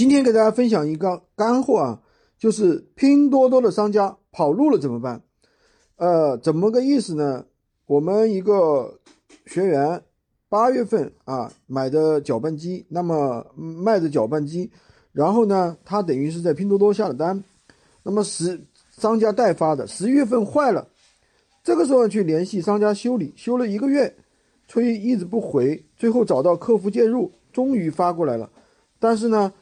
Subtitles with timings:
[0.00, 2.00] 今天给大家分享一个干货啊，
[2.38, 5.20] 就是拼多多的商家跑路了怎么办？
[5.96, 7.44] 呃，怎么个意思呢？
[7.84, 8.98] 我们一个
[9.44, 10.02] 学员
[10.48, 14.70] 八月份啊买的搅拌机，那么卖的搅拌机，
[15.12, 17.44] 然后呢，他等于是在拼多多下了单，
[18.02, 18.58] 那么十
[18.92, 20.88] 商家代发的，十一月份坏了，
[21.62, 24.16] 这个时候去联系商家修理，修了一个月，
[24.66, 28.48] 催一直不回，最后找到客服介入，终于发过来了，
[28.98, 29.52] 但是呢。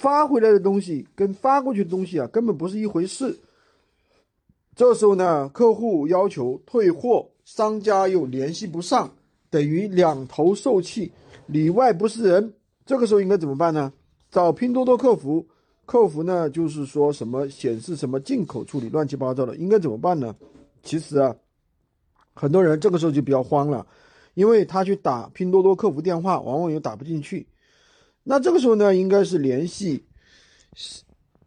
[0.00, 3.38] 发回来的东西跟发过去的东西啊，根本不是一回事。
[4.74, 9.12] 这时候呢，客户要求退货，商家又联系不上，
[9.50, 11.12] 等于两头受气，
[11.46, 12.54] 里外不是人。
[12.86, 13.92] 这个时候应该怎么办呢？
[14.30, 15.46] 找拼多多客服，
[15.84, 20.34] 客服呢就是说什么显示什么进口处理，乱七八糟的，应该怎么办呢？
[20.82, 21.36] 其实啊，
[22.32, 23.86] 很多人这个时候就比较慌了，
[24.32, 27.46] 因为他去打拼多多客服电话，往往又打不进去。
[28.30, 30.04] 那这个时候呢，应该是联系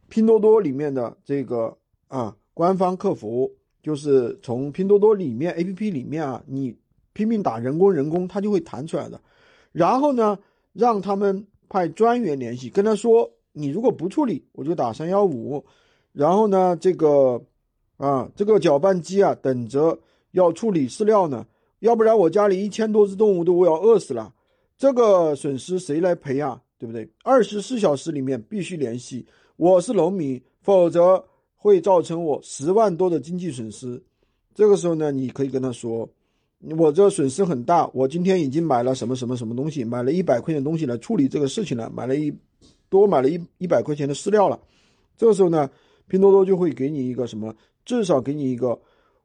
[0.10, 1.78] 拼多多里面的这个
[2.10, 3.50] 啊官方客服，
[3.82, 6.76] 就是从拼多多里面 A P P 里面啊，你
[7.14, 9.18] 拼命打人工人工，它就会弹出来的。
[9.72, 10.38] 然后呢，
[10.74, 15.64] 让他们派专员联系，跟他说，你如果不处理，我就打三幺五。
[16.12, 17.42] 然后呢，这个
[17.96, 19.98] 啊这个搅拌机啊，等着
[20.32, 21.48] 要处理饲料呢，
[21.80, 24.34] 要不然我家里一千多只动物都要饿死了。
[24.78, 26.60] 这个损失谁来赔啊？
[26.84, 27.10] 对不对？
[27.24, 31.24] 二十四小时里面必须联系，我是农民，否则
[31.56, 34.04] 会造成我十万多的经济损失。
[34.54, 36.06] 这个时候呢，你可以跟他说，
[36.78, 42.34] 我这损失很大，我今天已经买了什么什么什么东西，买了一百块钱东西来处理这个事情了，买了一
[42.90, 44.60] 多买了一一百块钱的饲料了。
[45.16, 45.70] 这个时候呢，
[46.10, 48.78] 拼多多就会给你一个什么，至少给你一个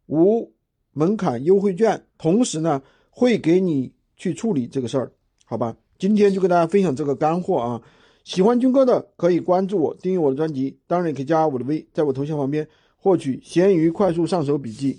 [0.07, 0.49] 无
[0.93, 5.11] 门槛优惠券，同时呢，会给你去处理这个事儿。
[5.45, 7.83] 好吧，今天就跟大家分享这个干货啊！
[8.23, 14.97] 喜欢军哥的可以关注我，订阅我的专辑，当然也可以加我的微，在我头像旁边获取闲鱼快速上手笔记。